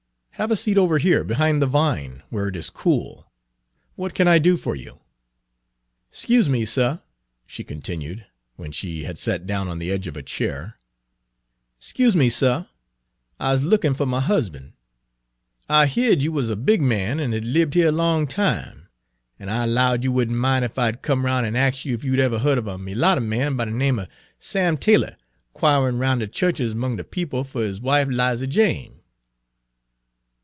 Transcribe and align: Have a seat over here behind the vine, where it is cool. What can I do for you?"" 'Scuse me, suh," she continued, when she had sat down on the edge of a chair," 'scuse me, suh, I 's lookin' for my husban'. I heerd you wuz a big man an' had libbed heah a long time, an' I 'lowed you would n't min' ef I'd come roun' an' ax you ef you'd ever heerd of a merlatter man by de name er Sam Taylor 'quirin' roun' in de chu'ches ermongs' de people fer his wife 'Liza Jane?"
Have 0.41 0.49
a 0.49 0.55
seat 0.55 0.75
over 0.75 0.97
here 0.97 1.23
behind 1.23 1.61
the 1.61 1.67
vine, 1.67 2.23
where 2.29 2.47
it 2.47 2.55
is 2.55 2.71
cool. 2.71 3.31
What 3.93 4.15
can 4.15 4.27
I 4.27 4.39
do 4.39 4.57
for 4.57 4.75
you?"" 4.75 5.01
'Scuse 6.11 6.49
me, 6.49 6.65
suh," 6.65 6.97
she 7.45 7.63
continued, 7.63 8.25
when 8.55 8.71
she 8.71 9.03
had 9.03 9.19
sat 9.19 9.45
down 9.45 9.67
on 9.67 9.77
the 9.77 9.91
edge 9.91 10.07
of 10.07 10.17
a 10.17 10.23
chair," 10.23 10.79
'scuse 11.79 12.15
me, 12.15 12.27
suh, 12.27 12.65
I 13.39 13.55
's 13.55 13.61
lookin' 13.61 13.93
for 13.93 14.07
my 14.07 14.19
husban'. 14.19 14.73
I 15.69 15.85
heerd 15.85 16.23
you 16.23 16.31
wuz 16.31 16.49
a 16.49 16.55
big 16.55 16.81
man 16.81 17.19
an' 17.19 17.33
had 17.33 17.45
libbed 17.45 17.75
heah 17.75 17.91
a 17.91 17.91
long 17.91 18.25
time, 18.25 18.87
an' 19.37 19.47
I 19.47 19.67
'lowed 19.67 20.03
you 20.03 20.11
would 20.11 20.31
n't 20.31 20.37
min' 20.39 20.63
ef 20.63 20.75
I'd 20.75 21.03
come 21.03 21.23
roun' 21.23 21.45
an' 21.45 21.55
ax 21.55 21.85
you 21.85 21.93
ef 21.93 22.03
you'd 22.03 22.17
ever 22.17 22.39
heerd 22.39 22.57
of 22.57 22.65
a 22.65 22.79
merlatter 22.79 23.21
man 23.21 23.55
by 23.55 23.65
de 23.65 23.71
name 23.71 23.99
er 23.99 24.07
Sam 24.39 24.75
Taylor 24.77 25.17
'quirin' 25.53 25.99
roun' 25.99 26.13
in 26.19 26.29
de 26.29 26.33
chu'ches 26.33 26.71
ermongs' 26.73 26.97
de 26.97 27.03
people 27.03 27.43
fer 27.43 27.59
his 27.61 27.79
wife 27.79 28.07
'Liza 28.07 28.47
Jane?" 28.47 28.97